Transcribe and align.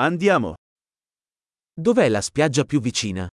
Andiamo. 0.00 0.54
Dov'è 1.74 2.08
la 2.08 2.20
spiaggia 2.20 2.62
più 2.64 2.80
vicina? 2.80 3.26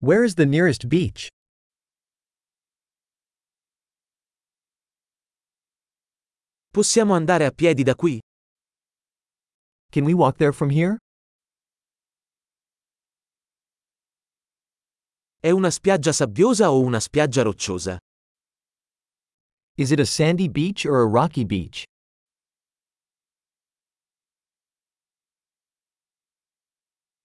Where 0.00 0.24
is 0.24 0.34
the 0.34 0.44
nearest 0.44 0.86
beach? 0.88 1.28
Possiamo 6.72 7.14
andare 7.14 7.46
a 7.46 7.52
piedi 7.52 7.84
da 7.84 7.94
qui? 7.94 8.18
Can 9.92 10.04
we 10.04 10.12
walk 10.12 10.38
there 10.38 10.52
from 10.52 10.70
here? 10.70 10.96
È 15.38 15.50
una 15.50 15.70
spiaggia 15.70 16.12
sabbiosa 16.12 16.72
o 16.72 16.80
una 16.80 16.98
spiaggia 16.98 17.42
rocciosa? 17.42 17.96
Is 19.76 19.92
it 19.92 20.00
a 20.00 20.04
sandy 20.04 20.48
beach 20.48 20.84
or 20.84 21.00
a 21.02 21.06
rocky 21.06 21.44
beach? 21.44 21.84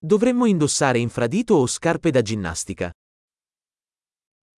Dovremmo 0.05 0.45
indossare 0.45 1.00
infradito 1.00 1.55
o 1.55 1.66
scarpe 1.66 2.12
da 2.12 2.22
ginnastica? 2.22 2.91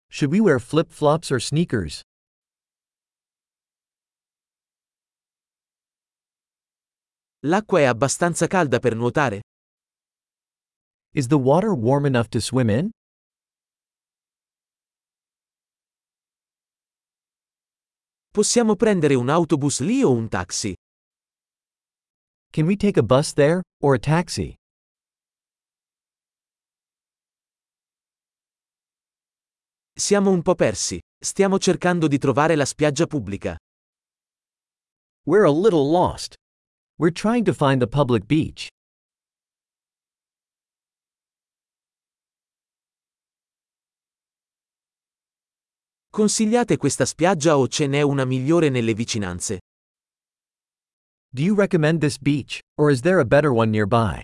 Should 0.09 0.29
we 0.29 0.41
wear 0.41 0.59
flip 0.59 0.91
flops 0.91 1.31
or 1.31 1.39
sneakers? 1.39 2.01
L'acqua 7.45 7.79
è 7.79 7.85
abbastanza 7.85 8.47
calda 8.47 8.79
per 8.79 8.93
nuotare? 8.93 9.39
Is 11.13 11.27
the 11.27 11.37
water 11.37 11.71
warm 11.73 12.05
enough 12.05 12.27
to 12.27 12.41
swim 12.41 12.67
in? 12.67 12.89
Possiamo 18.33 18.75
prendere 18.75 19.15
un 19.15 19.29
autobus 19.29 19.79
lì 19.79 20.03
o 20.03 20.11
un 20.11 20.27
taxi? 20.27 20.75
Can 22.51 22.65
we 22.65 22.75
take 22.75 22.99
a 22.99 23.03
bus 23.03 23.31
there, 23.31 23.61
or 23.81 23.95
a 23.95 23.99
taxi? 23.99 24.57
Siamo 29.99 30.29
un 30.29 30.43
po' 30.43 30.53
persi. 30.53 30.99
Stiamo 31.19 31.57
cercando 31.57 32.07
di 32.07 32.19
trovare 32.19 32.55
la 32.55 32.65
spiaggia 32.65 33.07
pubblica. 33.07 33.57
We're 35.25 35.43
a 35.43 35.51
little 35.51 35.89
lost. 35.89 36.35
We're 36.99 37.11
trying 37.11 37.43
to 37.45 37.53
find 37.53 37.79
the 37.79 37.87
public 37.87 38.27
beach. 38.27 38.67
Consigliate 46.11 46.77
questa 46.77 47.05
spiaggia 47.05 47.57
o 47.57 47.67
ce 47.67 47.87
n'è 47.87 48.03
una 48.03 48.23
migliore 48.23 48.69
nelle 48.69 48.93
vicinanze? 48.93 49.61
Do 51.33 51.41
you 51.41 51.55
recommend 51.55 52.01
this 52.01 52.19
beach, 52.19 52.59
or 52.75 52.91
is 52.91 53.01
there 53.01 53.17
a 53.17 53.25
better 53.25 53.51
one 53.51 53.71
nearby? 53.71 54.21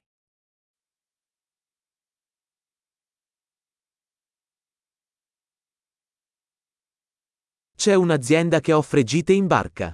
C'è 7.84 7.96
un'azienda 7.96 8.62
che 8.62 8.72
offre 8.72 9.04
gite 9.04 9.34
in 9.34 9.46
barca. 9.46 9.92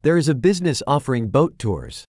There 0.00 0.16
is 0.16 0.30
a 0.30 0.34
business 0.34 0.80
offering 0.86 1.28
boat 1.28 1.56
tours. 1.56 2.04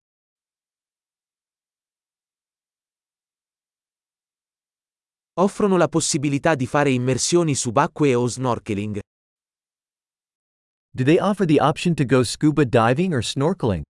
Offrono 5.34 5.76
la 5.76 5.90
possibilità 5.90 6.56
di 6.56 6.66
fare 6.66 6.92
immersioni 6.92 7.54
subacquee 7.56 8.16
o 8.16 8.26
snorkeling. 8.26 9.02
Do 10.96 11.04
they 11.04 11.20
offer 11.20 11.46
the 11.46 11.60
option 11.60 11.94
to 11.96 12.06
go 12.06 12.24
scuba 12.24 12.64
diving 12.64 13.14
or 13.14 13.22
snorkeling? 13.22 13.84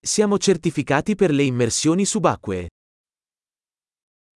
Siamo 0.00 0.38
certificati 0.38 1.16
per 1.16 1.32
le 1.32 1.42
immersioni 1.42 2.04
subacquee. 2.04 2.68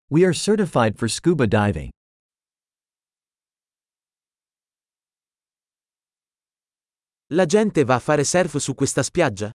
We 0.08 0.24
are 0.24 0.32
certified 0.32 0.96
for 0.96 1.08
scuba 1.08 1.46
diving. 1.46 1.90
La 7.32 7.44
gente 7.44 7.84
va 7.84 7.96
a 7.96 7.98
fare 8.00 8.24
surf 8.24 8.56
su 8.56 8.74
questa 8.74 9.02
spiaggia? 9.02 9.50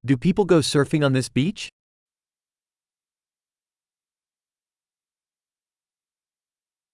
Do 0.00 0.16
people 0.16 0.44
go 0.44 0.60
surfing 0.62 1.02
on 1.02 1.12
this 1.12 1.28
beach? 1.28 1.66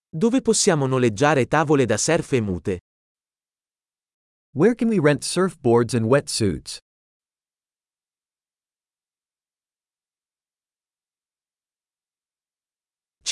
Dove 0.09 0.41
possiamo 0.41 0.87
noleggiare 0.87 1.47
tavole 1.47 1.85
da 1.85 1.99
surf 1.99 2.33
e 2.33 2.41
mute? 2.41 2.79
Where 4.53 4.75
can 4.75 4.89
we 4.89 4.99
rent 4.99 5.23
surfboards 5.23 5.95
and 5.95 6.07
wetsuits? 6.07 6.79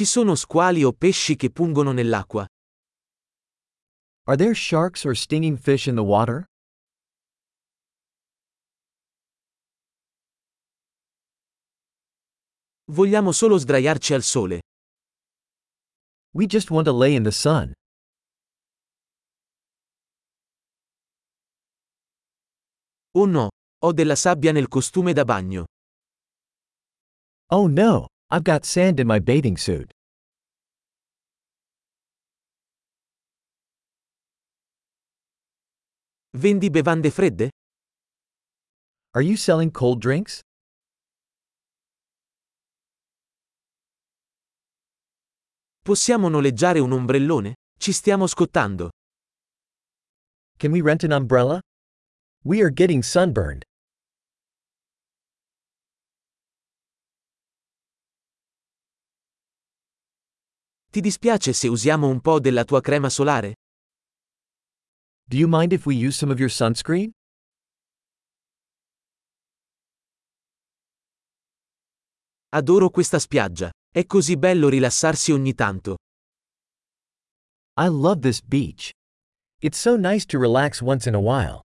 Ci 0.03 0.09
sono 0.09 0.35
squali 0.35 0.83
o 0.83 0.93
pesci 0.93 1.37
che 1.37 1.49
pungono 1.53 1.93
nell'acqua? 1.93 2.45
Are 4.27 4.37
there 4.37 4.53
sharks 4.53 5.05
or 5.05 5.15
stinging 5.15 5.57
fish 5.57 5.87
in 5.87 5.95
the 5.95 6.03
water? 6.03 6.45
Vogliamo 12.91 13.31
solo 13.31 13.59
sdraiarci 13.59 14.13
al 14.13 14.25
sole. 14.25 14.63
We 16.35 16.47
just 16.47 16.71
want 16.71 16.87
to 16.87 16.93
lay 16.93 17.15
in 17.15 17.23
the 17.23 17.31
sun. 17.31 17.73
Oh 23.15 23.27
no, 23.27 23.51
ho 23.85 23.93
della 23.93 24.17
sabbia 24.17 24.51
nel 24.51 24.67
costume 24.67 25.13
da 25.13 25.25
bagno. 25.25 25.67
Oh 27.53 27.69
no, 27.69 28.09
I've 28.33 28.45
got 28.45 28.65
sand 28.65 28.99
in 28.99 29.07
my 29.07 29.19
bathing 29.19 29.59
suit. 29.59 29.93
Vendi 36.35 36.71
bevande 36.71 37.11
fredde? 37.11 37.51
Are 39.15 39.21
you 39.21 39.37
selling 39.37 39.71
cold 39.71 40.01
drinks? 40.01 40.41
Possiamo 45.85 46.31
noleggiare 46.31 46.79
un 46.79 46.93
ombrellone? 46.93 47.53
Ci 47.79 47.93
stiamo 47.93 48.27
scottando. 48.27 48.89
Can 50.57 50.71
we 50.71 50.81
rent 50.81 51.05
an 51.05 51.13
umbrella? 51.13 51.61
We 52.45 52.63
are 52.63 52.71
getting 52.71 53.03
sunburned. 53.03 53.65
Ti 60.93 61.01
dispiace 61.01 61.55
se 61.55 61.69
usiamo 61.69 62.07
un 62.07 62.21
po' 62.21 62.39
della 62.39 62.65
tua 62.65 62.83
crema 62.83 63.09
solare? 63.09 63.55
Do 65.25 65.39
you 65.39 65.49
mind 65.49 65.73
if 65.73 65.87
we 65.87 65.95
use 65.95 66.19
some 66.19 66.31
of 66.31 66.39
your 66.39 66.51
sunscreen? 66.51 67.11
Adoro 72.51 72.91
questa 72.91 73.19
spiaggia. 73.19 73.71
È 73.91 74.05
così 74.05 74.37
bello 74.37 74.69
rilassarsi 74.69 75.33
ogni 75.33 75.55
tanto. 75.55 75.97
I 77.79 77.89
love 77.89 78.21
this 78.21 78.43
beach. 78.43 78.91
It's 79.63 79.79
so 79.79 79.97
nice 79.97 80.27
to 80.27 80.39
relax 80.39 80.83
once 80.83 81.09
in 81.09 81.15
a 81.15 81.19
while. 81.19 81.63